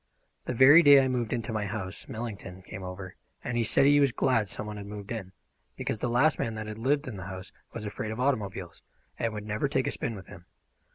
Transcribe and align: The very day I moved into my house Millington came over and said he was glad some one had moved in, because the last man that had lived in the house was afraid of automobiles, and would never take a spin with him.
The 0.45 0.55
very 0.55 0.81
day 0.81 0.99
I 0.99 1.07
moved 1.07 1.31
into 1.31 1.53
my 1.53 1.67
house 1.67 2.07
Millington 2.07 2.63
came 2.63 2.81
over 2.81 3.13
and 3.43 3.63
said 3.67 3.85
he 3.85 3.99
was 3.99 4.11
glad 4.11 4.49
some 4.49 4.65
one 4.65 4.77
had 4.77 4.87
moved 4.87 5.11
in, 5.11 5.31
because 5.75 5.99
the 5.99 6.09
last 6.09 6.39
man 6.39 6.55
that 6.55 6.65
had 6.65 6.79
lived 6.79 7.07
in 7.07 7.17
the 7.17 7.27
house 7.29 7.51
was 7.71 7.85
afraid 7.85 8.09
of 8.09 8.19
automobiles, 8.19 8.81
and 9.19 9.31
would 9.31 9.45
never 9.45 9.67
take 9.67 9.85
a 9.85 9.91
spin 9.91 10.15
with 10.15 10.25
him. 10.25 10.47